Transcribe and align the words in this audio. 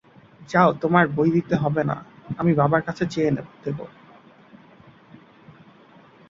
যাও 0.49 0.69
তোমায় 0.81 1.09
বই 1.15 1.29
দিতে 1.31 1.55
হবে 1.55 1.81
না, 1.89 1.97
আমি 2.37 2.51
বাবার 2.53 2.81
কাছে 2.87 3.03
চেয়ে 3.13 3.31
দেবো। 3.63 3.85